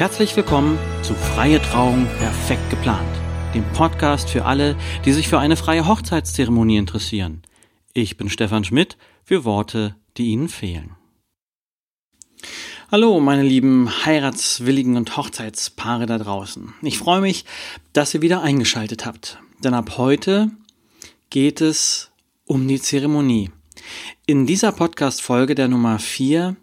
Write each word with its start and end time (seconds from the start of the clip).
Herzlich 0.00 0.34
willkommen 0.34 0.78
zu 1.02 1.14
Freie 1.14 1.60
Trauung 1.60 2.06
perfekt 2.16 2.70
geplant, 2.70 3.06
dem 3.54 3.70
Podcast 3.74 4.30
für 4.30 4.46
alle, 4.46 4.74
die 5.04 5.12
sich 5.12 5.28
für 5.28 5.38
eine 5.38 5.56
freie 5.56 5.86
Hochzeitszeremonie 5.86 6.78
interessieren. 6.78 7.42
Ich 7.92 8.16
bin 8.16 8.30
Stefan 8.30 8.64
Schmidt 8.64 8.96
für 9.24 9.44
Worte, 9.44 9.96
die 10.16 10.28
Ihnen 10.28 10.48
fehlen. 10.48 10.96
Hallo, 12.90 13.20
meine 13.20 13.42
lieben 13.42 13.90
Heiratswilligen 14.06 14.96
und 14.96 15.18
Hochzeitspaare 15.18 16.06
da 16.06 16.16
draußen. 16.16 16.72
Ich 16.80 16.96
freue 16.96 17.20
mich, 17.20 17.44
dass 17.92 18.14
ihr 18.14 18.22
wieder 18.22 18.40
eingeschaltet 18.40 19.04
habt, 19.04 19.38
denn 19.62 19.74
ab 19.74 19.98
heute 19.98 20.50
geht 21.28 21.60
es 21.60 22.10
um 22.46 22.66
die 22.66 22.80
Zeremonie. 22.80 23.50
In 24.24 24.46
dieser 24.46 24.72
Podcast-Folge 24.72 25.54
der 25.54 25.68
Nummer 25.68 25.98
4 25.98 26.56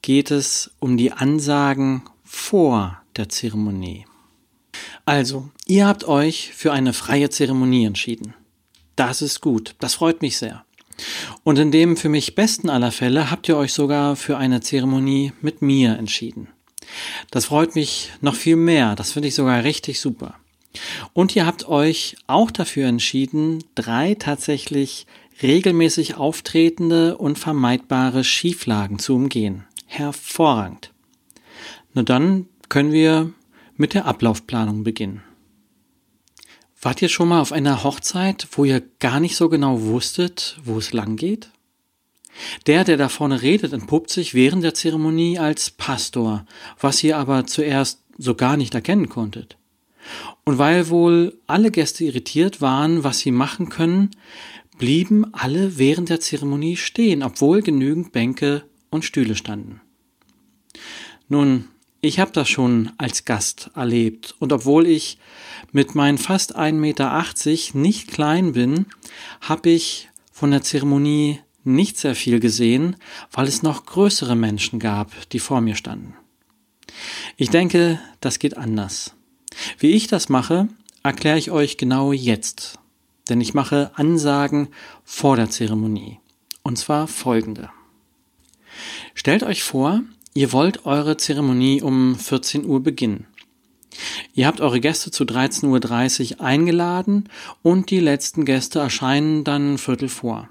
geht 0.00 0.30
es 0.30 0.70
um 0.78 0.96
die 0.96 1.10
Ansagen 1.10 2.04
vor 2.34 3.00
der 3.16 3.28
Zeremonie. 3.28 4.06
Also, 5.06 5.50
ihr 5.66 5.86
habt 5.86 6.04
euch 6.04 6.52
für 6.54 6.72
eine 6.72 6.92
freie 6.92 7.30
Zeremonie 7.30 7.84
entschieden. 7.84 8.34
Das 8.96 9.22
ist 9.22 9.40
gut, 9.40 9.76
das 9.78 9.94
freut 9.94 10.20
mich 10.20 10.36
sehr. 10.36 10.64
Und 11.42 11.58
in 11.58 11.72
dem 11.72 11.96
für 11.96 12.08
mich 12.08 12.34
besten 12.34 12.70
aller 12.70 12.92
Fälle 12.92 13.30
habt 13.30 13.48
ihr 13.48 13.56
euch 13.56 13.72
sogar 13.72 14.16
für 14.16 14.36
eine 14.36 14.60
Zeremonie 14.60 15.32
mit 15.40 15.62
mir 15.62 15.96
entschieden. 15.96 16.48
Das 17.30 17.46
freut 17.46 17.74
mich 17.74 18.10
noch 18.20 18.34
viel 18.34 18.56
mehr, 18.56 18.94
das 18.94 19.12
finde 19.12 19.28
ich 19.28 19.34
sogar 19.34 19.64
richtig 19.64 20.00
super. 20.00 20.34
Und 21.12 21.34
ihr 21.36 21.46
habt 21.46 21.68
euch 21.68 22.16
auch 22.26 22.50
dafür 22.50 22.88
entschieden, 22.88 23.64
drei 23.74 24.14
tatsächlich 24.14 25.06
regelmäßig 25.42 26.16
auftretende 26.16 27.16
und 27.16 27.38
vermeidbare 27.38 28.24
Schieflagen 28.24 28.98
zu 28.98 29.14
umgehen. 29.14 29.64
Hervorragend. 29.86 30.93
Na 31.94 32.02
dann 32.02 32.46
können 32.68 32.92
wir 32.92 33.32
mit 33.76 33.94
der 33.94 34.04
Ablaufplanung 34.04 34.84
beginnen. 34.84 35.22
Wart 36.82 37.00
ihr 37.00 37.08
schon 37.08 37.28
mal 37.28 37.40
auf 37.40 37.52
einer 37.52 37.82
Hochzeit, 37.82 38.46
wo 38.52 38.64
ihr 38.64 38.82
gar 38.98 39.20
nicht 39.20 39.36
so 39.36 39.48
genau 39.48 39.80
wusstet, 39.80 40.58
wo 40.64 40.76
es 40.76 40.92
lang 40.92 41.16
geht? 41.16 41.50
Der, 42.66 42.84
der 42.84 42.96
da 42.96 43.08
vorne 43.08 43.42
redet, 43.42 43.72
entpuppt 43.72 44.10
sich 44.10 44.34
während 44.34 44.64
der 44.64 44.74
Zeremonie 44.74 45.38
als 45.38 45.70
Pastor, 45.70 46.44
was 46.78 47.02
ihr 47.02 47.16
aber 47.16 47.46
zuerst 47.46 48.00
so 48.18 48.34
gar 48.34 48.56
nicht 48.56 48.74
erkennen 48.74 49.08
konntet. 49.08 49.56
Und 50.44 50.58
weil 50.58 50.90
wohl 50.90 51.38
alle 51.46 51.70
Gäste 51.70 52.04
irritiert 52.04 52.60
waren, 52.60 53.04
was 53.04 53.20
sie 53.20 53.30
machen 53.30 53.68
können, 53.68 54.10
blieben 54.76 55.32
alle 55.32 55.78
während 55.78 56.10
der 56.10 56.20
Zeremonie 56.20 56.76
stehen, 56.76 57.22
obwohl 57.22 57.62
genügend 57.62 58.12
Bänke 58.12 58.64
und 58.90 59.04
Stühle 59.04 59.36
standen. 59.36 59.80
Nun, 61.28 61.68
ich 62.04 62.20
habe 62.20 62.32
das 62.32 62.48
schon 62.48 62.92
als 62.98 63.24
Gast 63.24 63.70
erlebt 63.74 64.34
und 64.38 64.52
obwohl 64.52 64.86
ich 64.86 65.18
mit 65.72 65.94
meinen 65.94 66.18
fast 66.18 66.56
1,80 66.56 66.72
Meter 66.74 67.78
nicht 67.78 68.08
klein 68.08 68.52
bin, 68.52 68.86
habe 69.40 69.70
ich 69.70 70.08
von 70.32 70.50
der 70.50 70.62
Zeremonie 70.62 71.40
nicht 71.64 71.98
sehr 71.98 72.14
viel 72.14 72.40
gesehen, 72.40 72.96
weil 73.32 73.46
es 73.48 73.62
noch 73.62 73.86
größere 73.86 74.36
Menschen 74.36 74.78
gab, 74.78 75.12
die 75.30 75.38
vor 75.38 75.60
mir 75.60 75.74
standen. 75.76 76.14
Ich 77.36 77.50
denke, 77.50 77.98
das 78.20 78.38
geht 78.38 78.56
anders. 78.56 79.14
Wie 79.78 79.92
ich 79.92 80.06
das 80.06 80.28
mache, 80.28 80.68
erkläre 81.02 81.38
ich 81.38 81.50
euch 81.50 81.76
genau 81.76 82.12
jetzt 82.12 82.78
denn 83.28 83.40
ich 83.40 83.54
mache 83.54 83.90
Ansagen 83.94 84.68
vor 85.04 85.36
der 85.36 85.50
Zeremonie. 85.50 86.20
Und 86.62 86.76
zwar 86.78 87.06
folgende. 87.06 87.70
Stellt 89.14 89.42
euch 89.42 89.62
vor, 89.62 90.02
ihr 90.34 90.52
wollt 90.52 90.84
eure 90.84 91.16
Zeremonie 91.16 91.80
um 91.80 92.16
14 92.18 92.66
Uhr 92.66 92.82
beginnen. 92.82 93.26
Ihr 94.34 94.46
habt 94.46 94.60
eure 94.60 94.80
Gäste 94.80 95.10
zu 95.10 95.24
13.30 95.24 96.32
Uhr 96.32 96.40
eingeladen 96.40 97.28
und 97.62 97.90
die 97.90 98.00
letzten 98.00 98.44
Gäste 98.44 98.80
erscheinen 98.80 99.44
dann 99.44 99.78
Viertel 99.78 100.08
vor. 100.08 100.48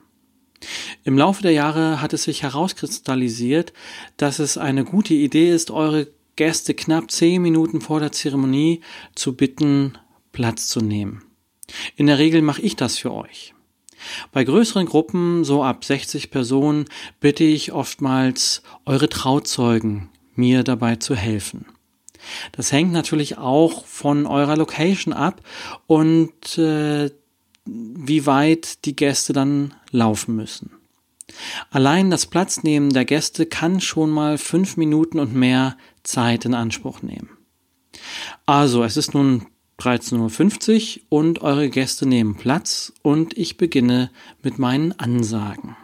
Im 1.03 1.17
Laufe 1.17 1.41
der 1.41 1.51
Jahre 1.51 2.01
hat 2.01 2.13
es 2.13 2.23
sich 2.23 2.43
herauskristallisiert, 2.43 3.73
dass 4.15 4.39
es 4.39 4.57
eine 4.57 4.85
gute 4.85 5.13
Idee 5.13 5.53
ist, 5.53 5.71
eure 5.71 6.07
Gäste 6.37 6.73
knapp 6.73 7.11
zehn 7.11 7.41
Minuten 7.41 7.81
vor 7.81 7.99
der 7.99 8.13
Zeremonie 8.13 8.81
zu 9.13 9.35
bitten, 9.35 9.97
Platz 10.31 10.67
zu 10.67 10.79
nehmen. 10.79 11.23
In 11.95 12.07
der 12.07 12.17
Regel 12.17 12.41
mache 12.41 12.61
ich 12.61 12.75
das 12.75 12.97
für 12.97 13.11
euch. 13.11 13.53
Bei 14.31 14.43
größeren 14.43 14.85
Gruppen, 14.85 15.43
so 15.43 15.63
ab 15.63 15.85
60 15.85 16.31
Personen, 16.31 16.85
bitte 17.19 17.43
ich 17.43 17.71
oftmals 17.71 18.63
eure 18.85 19.09
Trauzeugen, 19.09 20.09
mir 20.35 20.63
dabei 20.63 20.95
zu 20.95 21.15
helfen. 21.15 21.65
Das 22.53 22.71
hängt 22.71 22.91
natürlich 22.91 23.37
auch 23.37 23.85
von 23.85 24.25
eurer 24.25 24.55
Location 24.55 25.13
ab 25.13 25.41
und 25.87 26.57
äh, 26.57 27.11
wie 27.65 28.25
weit 28.25 28.85
die 28.85 28.95
Gäste 28.95 29.33
dann 29.33 29.73
laufen 29.91 30.35
müssen. 30.35 30.71
Allein 31.71 32.11
das 32.11 32.25
Platznehmen 32.25 32.91
der 32.91 33.05
Gäste 33.05 33.45
kann 33.45 33.81
schon 33.81 34.09
mal 34.09 34.37
fünf 34.37 34.77
Minuten 34.77 35.19
und 35.19 35.33
Zeit 36.03 36.45
in 36.45 36.53
Anspruch 36.53 37.01
nehmen. 37.01 37.29
Also, 38.45 38.83
es 38.83 38.97
ist 38.97 39.13
nun 39.13 39.45
13.50 39.79 40.97
Uhr 40.97 41.03
und 41.09 41.41
eure 41.41 41.69
Gäste 41.69 42.05
nehmen 42.05 42.35
Platz 42.35 42.93
und 43.01 43.37
ich 43.37 43.57
beginne 43.57 44.11
mit 44.41 44.59
meinen 44.59 44.97
Ansagen. 44.99 45.75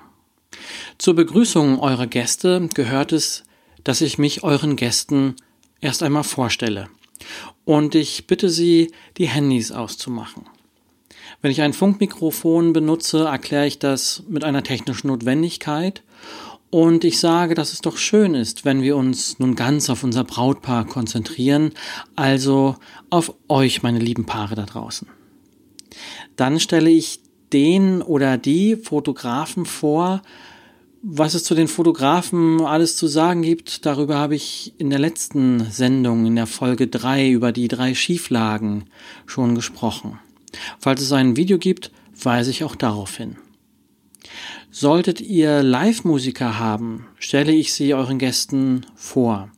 Zur 0.97 1.15
Begrüßung 1.15 1.79
eurer 1.79 2.07
Gäste 2.07 2.69
gehört 2.73 3.11
es, 3.11 3.43
dass 3.83 4.01
ich 4.01 4.17
mich 4.17 4.43
euren 4.43 4.75
Gästen 4.75 5.35
erst 5.81 6.03
einmal 6.03 6.23
vorstelle 6.23 6.89
und 7.65 7.95
ich 7.95 8.27
bitte 8.27 8.49
sie, 8.49 8.91
die 9.17 9.27
Handys 9.27 9.71
auszumachen. 9.71 10.45
Wenn 11.41 11.51
ich 11.51 11.61
ein 11.61 11.73
Funkmikrofon 11.73 12.73
benutze, 12.73 13.25
erkläre 13.25 13.67
ich 13.67 13.79
das 13.79 14.23
mit 14.27 14.43
einer 14.43 14.63
technischen 14.63 15.07
Notwendigkeit 15.07 16.03
und 16.71 17.03
ich 17.03 17.19
sage, 17.19 17.55
dass 17.55 17.73
es 17.73 17.81
doch 17.81 17.97
schön 17.97 18.35
ist, 18.35 18.65
wenn 18.65 18.81
wir 18.81 18.95
uns 18.95 19.39
nun 19.39 19.55
ganz 19.55 19.89
auf 19.89 20.03
unser 20.03 20.23
Brautpaar 20.23 20.85
konzentrieren, 20.85 21.71
also 22.15 22.75
auf 23.09 23.33
euch, 23.47 23.81
meine 23.81 23.99
lieben 23.99 24.25
Paare 24.25 24.55
da 24.55 24.65
draußen. 24.65 25.07
Dann 26.35 26.59
stelle 26.59 26.89
ich 26.89 27.21
den 27.51 28.01
oder 28.01 28.37
die 28.37 28.75
Fotografen 28.75 29.65
vor, 29.65 30.21
was 31.01 31.33
es 31.33 31.43
zu 31.43 31.55
den 31.55 31.69
Fotografen 31.69 32.61
alles 32.61 32.97
zu 32.97 33.07
sagen 33.07 33.41
gibt, 33.41 33.85
darüber 33.85 34.17
habe 34.17 34.35
ich 34.35 34.73
in 34.77 34.89
der 34.89 34.99
letzten 34.99 35.71
Sendung, 35.71 36.25
in 36.25 36.35
der 36.35 36.47
Folge 36.47 36.87
3 36.87 37.29
über 37.29 37.51
die 37.51 37.69
drei 37.69 37.95
Schieflagen 37.95 38.83
schon 39.25 39.55
gesprochen. 39.55 40.19
Falls 40.77 41.01
es 41.01 41.11
ein 41.13 41.37
Video 41.37 41.57
gibt, 41.57 41.91
weise 42.21 42.51
ich 42.51 42.63
auch 42.63 42.75
darauf 42.75 43.15
hin. 43.15 43.37
Solltet 44.71 45.21
ihr 45.21 45.63
Live-Musiker 45.63 46.59
haben, 46.59 47.07
stelle 47.17 47.51
ich 47.51 47.73
sie 47.73 47.93
euren 47.93 48.19
Gästen 48.19 48.85
vor. 48.95 49.49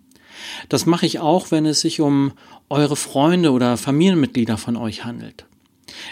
Das 0.69 0.85
mache 0.85 1.05
ich 1.05 1.19
auch, 1.19 1.51
wenn 1.51 1.65
es 1.65 1.81
sich 1.81 2.01
um 2.01 2.33
eure 2.69 2.95
Freunde 2.95 3.51
oder 3.51 3.77
Familienmitglieder 3.77 4.57
von 4.57 4.77
euch 4.77 5.03
handelt. 5.03 5.45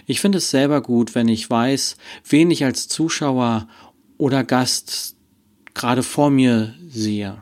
Ich 0.06 0.20
finde 0.20 0.40
es 0.40 0.50
selber 0.50 0.82
gut, 0.82 1.16
wenn 1.16 1.28
ich 1.28 1.50
weiß, 1.50 1.98
wen 2.28 2.52
ich 2.52 2.66
als 2.66 2.88
Zuschauer 2.88 3.68
oder 4.18 4.44
Gast 4.44 5.16
gerade 5.74 6.04
vor 6.04 6.30
mir 6.30 6.76
sehe. 6.90 7.42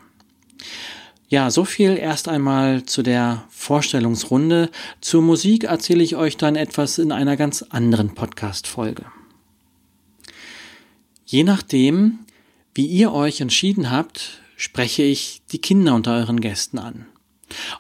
Ja, 1.29 1.51
so 1.51 1.66
viel 1.66 1.97
erst 1.97 2.29
einmal 2.29 2.83
zu 2.83 3.03
der 3.03 3.44
Vorstellungsrunde. 3.50 4.69
Zur 5.01 5.22
Musik 5.22 5.66
erzähle 5.66 6.03
ich 6.03 6.16
euch 6.16 6.38
dann 6.38 6.56
etwas 6.56 7.00
in 7.00 7.12
einer 7.12 7.36
ganz 7.36 7.63
anderen 7.63 8.15
Podcast-Folge. 8.15 9.06
Je 11.29 11.44
nachdem, 11.44 12.19
wie 12.74 12.85
ihr 12.85 13.12
euch 13.12 13.41
entschieden 13.41 13.91
habt, 13.91 14.41
spreche 14.56 15.03
ich 15.03 15.41
die 15.51 15.59
Kinder 15.59 15.94
unter 15.94 16.15
euren 16.15 16.39
Gästen 16.39 16.79
an. 16.79 17.06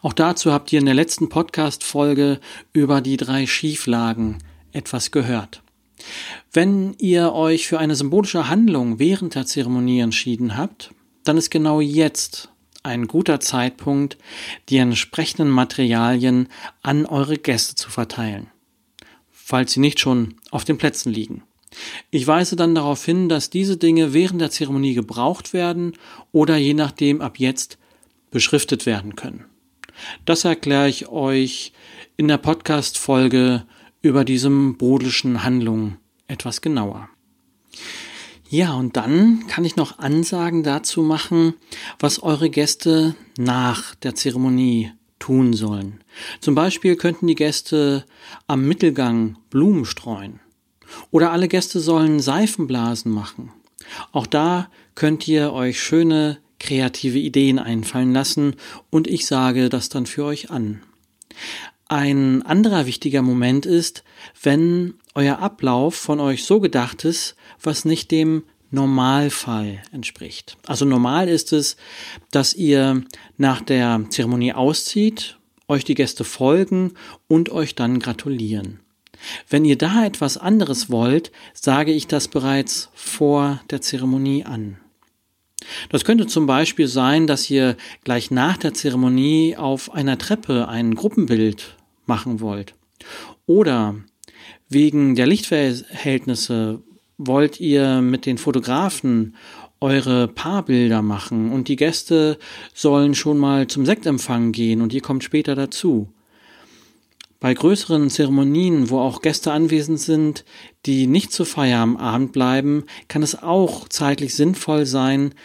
Auch 0.01 0.11
dazu 0.11 0.51
habt 0.51 0.73
ihr 0.73 0.79
in 0.79 0.85
der 0.85 0.93
letzten 0.93 1.29
Podcast-Folge 1.29 2.41
über 2.73 2.99
die 2.99 3.15
drei 3.15 3.47
Schieflagen 3.47 4.39
etwas 4.73 5.11
gehört. 5.11 5.61
Wenn 6.51 6.93
ihr 6.99 7.31
euch 7.31 7.67
für 7.67 7.79
eine 7.79 7.95
symbolische 7.95 8.49
Handlung 8.49 8.99
während 8.99 9.35
der 9.35 9.45
Zeremonie 9.45 10.01
entschieden 10.01 10.57
habt, 10.57 10.93
dann 11.23 11.37
ist 11.37 11.49
genau 11.49 11.79
jetzt 11.79 12.49
ein 12.83 13.07
guter 13.07 13.39
Zeitpunkt, 13.39 14.17
die 14.67 14.77
entsprechenden 14.77 15.49
Materialien 15.49 16.49
an 16.81 17.05
eure 17.05 17.37
Gäste 17.37 17.75
zu 17.75 17.89
verteilen, 17.89 18.47
falls 19.31 19.71
sie 19.71 19.79
nicht 19.79 20.01
schon 20.01 20.35
auf 20.51 20.65
den 20.65 20.77
Plätzen 20.77 21.13
liegen. 21.13 21.43
Ich 22.09 22.25
weise 22.27 22.55
dann 22.55 22.75
darauf 22.75 23.03
hin, 23.03 23.29
dass 23.29 23.49
diese 23.49 23.77
Dinge 23.77 24.13
während 24.13 24.41
der 24.41 24.51
Zeremonie 24.51 24.93
gebraucht 24.93 25.53
werden 25.53 25.93
oder 26.31 26.57
je 26.57 26.73
nachdem 26.73 27.21
ab 27.21 27.39
jetzt 27.39 27.77
beschriftet 28.31 28.85
werden 28.85 29.15
können. 29.15 29.45
Das 30.25 30.45
erkläre 30.45 30.89
ich 30.89 31.07
euch 31.07 31.73
in 32.17 32.27
der 32.27 32.37
Podcast-Folge 32.37 33.65
über 34.01 34.25
die 34.25 34.37
symbolischen 34.37 35.43
Handlungen 35.43 35.97
etwas 36.27 36.61
genauer. 36.61 37.09
Ja, 38.49 38.73
und 38.73 38.95
dann 38.95 39.45
kann 39.47 39.65
ich 39.65 39.75
noch 39.75 39.99
Ansagen 39.99 40.63
dazu 40.63 41.01
machen, 41.01 41.55
was 41.99 42.23
eure 42.23 42.49
Gäste 42.49 43.15
nach 43.37 43.95
der 43.95 44.15
Zeremonie 44.15 44.91
tun 45.19 45.53
sollen. 45.53 46.01
Zum 46.39 46.55
Beispiel 46.55 46.95
könnten 46.95 47.27
die 47.27 47.35
Gäste 47.35 48.05
am 48.45 48.65
Mittelgang 48.65 49.37
Blumen 49.49 49.83
streuen. 49.83 50.39
Oder 51.11 51.31
alle 51.31 51.47
Gäste 51.47 51.79
sollen 51.79 52.19
Seifenblasen 52.19 53.11
machen. 53.11 53.51
Auch 54.11 54.27
da 54.27 54.69
könnt 54.95 55.27
ihr 55.27 55.53
euch 55.53 55.81
schöne 55.81 56.39
kreative 56.59 57.19
Ideen 57.19 57.59
einfallen 57.59 58.13
lassen 58.13 58.55
und 58.89 59.07
ich 59.07 59.25
sage 59.25 59.69
das 59.69 59.89
dann 59.89 60.05
für 60.05 60.25
euch 60.25 60.49
an. 60.49 60.81
Ein 61.87 62.41
anderer 62.43 62.85
wichtiger 62.85 63.21
Moment 63.21 63.65
ist, 63.65 64.03
wenn 64.41 64.95
euer 65.15 65.39
Ablauf 65.39 65.95
von 65.95 66.19
euch 66.19 66.43
so 66.43 66.59
gedacht 66.59 67.05
ist, 67.05 67.35
was 67.61 67.85
nicht 67.85 68.11
dem 68.11 68.43
Normalfall 68.71 69.81
entspricht. 69.93 70.57
Also 70.65 70.83
normal 70.83 71.29
ist 71.29 71.53
es, 71.53 71.77
dass 72.31 72.53
ihr 72.53 73.03
nach 73.37 73.61
der 73.61 74.03
Zeremonie 74.09 74.53
auszieht, 74.53 75.37
euch 75.69 75.85
die 75.85 75.95
Gäste 75.95 76.25
folgen 76.25 76.93
und 77.27 77.49
euch 77.49 77.75
dann 77.75 77.99
gratulieren. 77.99 78.79
Wenn 79.49 79.65
ihr 79.65 79.77
da 79.77 80.05
etwas 80.05 80.37
anderes 80.37 80.89
wollt, 80.89 81.31
sage 81.53 81.91
ich 81.91 82.07
das 82.07 82.27
bereits 82.27 82.89
vor 82.93 83.61
der 83.69 83.81
Zeremonie 83.81 84.45
an. 84.45 84.77
Das 85.89 86.05
könnte 86.05 86.27
zum 86.27 86.45
Beispiel 86.45 86.87
sein, 86.87 87.27
dass 87.27 87.49
ihr 87.49 87.75
gleich 88.03 88.31
nach 88.31 88.57
der 88.57 88.73
Zeremonie 88.73 89.57
auf 89.57 89.93
einer 89.93 90.17
Treppe 90.17 90.67
ein 90.67 90.95
Gruppenbild 90.95 91.75
machen 92.05 92.39
wollt. 92.39 92.73
Oder 93.45 93.95
wegen 94.69 95.15
der 95.15 95.27
Lichtverhältnisse 95.27 96.81
wollt 97.17 97.59
ihr 97.59 98.01
mit 98.01 98.25
den 98.25 98.37
Fotografen 98.37 99.35
eure 99.79 100.27
Paarbilder 100.27 101.01
machen 101.01 101.51
und 101.51 101.67
die 101.67 101.75
Gäste 101.75 102.37
sollen 102.73 103.13
schon 103.15 103.37
mal 103.37 103.67
zum 103.67 103.85
Sektempfang 103.85 104.51
gehen 104.51 104.81
und 104.81 104.93
ihr 104.93 105.01
kommt 105.01 105.23
später 105.23 105.55
dazu. 105.55 106.09
Bei 107.39 107.53
größeren 107.53 108.09
Zeremonien, 108.09 108.89
wo 108.89 108.99
auch 108.99 109.21
Gäste 109.21 109.51
anwesend 109.51 109.99
sind, 109.99 110.43
die 110.85 111.05
nicht 111.05 111.31
zur 111.31 111.45
Feier 111.45 111.79
am 111.79 111.97
Abend 111.97 112.31
bleiben, 112.31 112.85
kann 113.07 113.21
es 113.21 113.41
auch 113.41 113.87
zeitlich 113.89 114.33
sinnvoll 114.33 114.85
sein, 114.85 115.35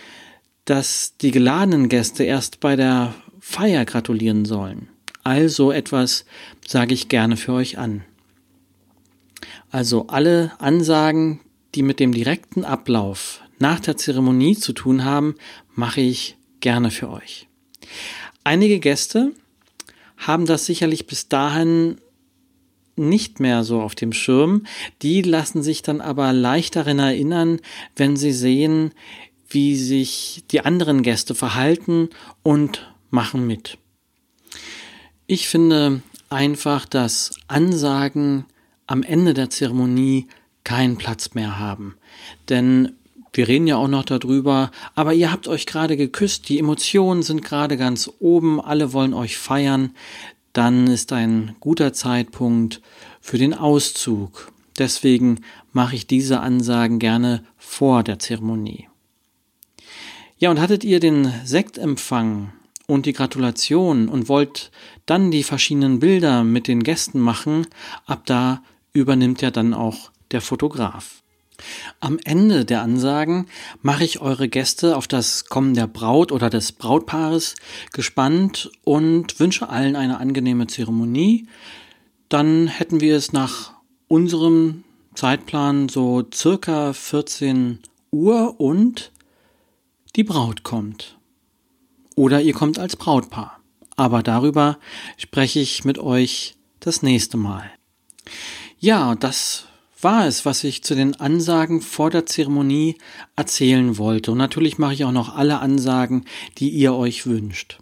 dass 0.65 1.17
die 1.21 1.33
geladenen 1.33 1.89
Gäste 1.89 2.25
erst 2.25 2.61
bei 2.61 2.77
der 2.77 3.15
Feier 3.41 3.85
gratulieren 3.85 4.45
sollen. 4.45 4.89
Also 5.23 5.71
etwas 5.71 6.25
sage 6.67 6.95
ich 6.95 7.09
gerne 7.09 7.37
für 7.37 7.53
euch 7.53 7.79
an. 7.79 8.05
Also 9.71 10.07
alle 10.09 10.53
Ansagen, 10.59 11.41
die 11.75 11.83
mit 11.83 12.01
dem 12.01 12.13
direkten 12.13 12.65
Ablauf 12.65 13.43
nach 13.59 13.81
der 13.81 13.97
Zeremonie 13.97 14.57
zu 14.57 14.73
tun 14.73 15.05
haben, 15.05 15.35
mache 15.75 16.01
ich 16.01 16.37
gerne 16.61 16.91
für 16.91 17.11
euch. 17.11 17.49
Einige 18.45 18.81
Gäste 18.81 19.33
haben 20.27 20.47
das 20.47 20.67
sicherlich 20.67 21.07
bis 21.07 21.29
dahin 21.29 22.01
nicht 22.97 23.41
mehr 23.41 23.65
so 23.65 23.81
auf 23.81 23.95
dem 23.95 24.13
Schirm. 24.13 24.65
Die 25.03 25.23
lassen 25.23 25.63
sich 25.63 25.83
dann 25.83 26.01
aber 26.01 26.33
leicht 26.33 26.77
daran 26.77 26.99
erinnern, 26.99 27.61
wenn 27.97 28.17
sie 28.17 28.33
sehen, 28.33 28.93
wie 29.49 29.77
sich 29.77 30.45
die 30.51 30.63
anderen 30.65 31.03
Gäste 31.03 31.35
verhalten 31.35 32.11
und 32.43 32.93
machen 33.11 33.47
mit. 33.47 33.79
Ich 35.27 35.49
finde 35.49 36.03
einfach, 36.31 36.87
dass 36.87 37.35
Ansagen 37.49 38.47
am 38.87 39.03
Ende 39.03 39.35
der 39.35 39.51
Zeremonie 39.51 40.29
keinen 40.65 40.97
Platz 40.97 41.35
mehr 41.35 41.59
haben. 41.59 41.97
Denn 42.49 42.97
wir 43.33 43.49
reden 43.49 43.67
ja 43.67 43.77
auch 43.77 43.89
noch 43.89 44.05
darüber, 44.05 44.71
aber 44.95 45.15
ihr 45.15 45.33
habt 45.33 45.49
euch 45.49 45.67
gerade 45.67 45.97
geküsst, 45.97 46.49
die 46.49 46.59
Emotionen 46.59 47.23
sind 47.23 47.43
gerade 47.43 47.77
ganz 47.77 48.11
oben, 48.19 48.61
alle 48.61 48.93
wollen 48.93 49.15
euch 49.15 49.39
feiern, 49.39 49.95
dann 50.53 50.87
ist 50.87 51.13
ein 51.13 51.57
guter 51.61 51.93
Zeitpunkt 51.93 52.83
für 53.21 53.39
den 53.39 53.55
Auszug. 53.55 54.53
Deswegen 54.79 55.41
mache 55.73 55.97
ich 55.97 56.07
diese 56.07 56.41
Ansagen 56.41 56.99
gerne 56.99 57.45
vor 57.57 58.03
der 58.03 58.19
Zeremonie. 58.19 58.89
Ja, 60.39 60.51
und 60.51 60.61
hattet 60.61 60.85
ihr 60.85 61.01
den 61.01 61.33
Sektempfang 61.45 62.53
und 62.87 63.07
die 63.07 63.13
Gratulation 63.13 64.09
und 64.09 64.29
wollt 64.29 64.71
dann 65.07 65.31
die 65.31 65.43
verschiedenen 65.43 66.01
Bilder 66.01 66.45
mit 66.45 66.69
den 66.69 66.83
Gästen 66.83 67.21
machen, 67.21 67.67
ab 68.07 68.27
da 68.27 68.63
übernimmt 68.93 69.41
ja 69.41 69.51
dann 69.51 69.73
auch 69.73 70.11
der 70.33 70.41
Fotograf. 70.41 71.22
Am 72.01 72.19
Ende 72.25 72.65
der 72.65 72.83
Ansagen 72.83 73.47
mache 73.81 74.05
ich 74.05 74.21
eure 74.21 74.49
Gäste 74.49 74.97
auf 74.97 75.07
das 75.07 75.47
Kommen 75.47 75.75
der 75.75 75.87
Braut 75.87 76.33
oder 76.33 76.51
des 76.51 76.73
Brautpaares 76.73 77.55
gespannt 77.93 78.71
und 78.85 79.39
wünsche 79.41 79.69
allen 79.69 79.97
eine 79.97 80.19
angenehme 80.19 80.67
Zeremonie. 80.67 81.47
Dann 82.29 82.67
hätten 82.67 83.01
wir 83.01 83.17
es 83.17 83.33
nach 83.33 83.73
unserem 84.09 84.85
Zeitplan 85.15 85.89
so 85.89 86.25
circa 86.33 86.93
14 86.93 87.79
Uhr 88.11 88.61
und 88.61 89.13
die 90.17 90.25
Braut 90.25 90.63
kommt. 90.63 91.19
Oder 92.15 92.43
ihr 92.43 92.53
kommt 92.53 92.79
als 92.79 92.97
Brautpaar. 92.97 93.59
Aber 93.97 94.23
darüber 94.23 94.79
spreche 95.17 95.61
ich 95.61 95.85
mit 95.85 95.99
euch 95.99 96.57
das 96.81 97.03
nächste 97.03 97.37
Mal. 97.37 97.71
Ja, 98.79 99.15
das 99.15 99.67
war 100.03 100.27
es, 100.27 100.45
was 100.45 100.65
ich 100.65 100.83
zu 100.83 100.95
den 100.95 101.19
Ansagen 101.21 101.81
vor 101.81 102.11
der 102.11 102.27
Zeremonie 102.27 102.97
erzählen 103.37 103.99
wollte. 103.99 104.33
Und 104.33 104.39
natürlich 104.39 104.79
mache 104.79 104.95
ich 104.95 105.05
auch 105.05 105.13
noch 105.13 105.37
alle 105.37 105.61
Ansagen, 105.61 106.25
die 106.59 106.71
ihr 106.71 106.95
euch 106.95 107.27
wünscht. 107.27 107.79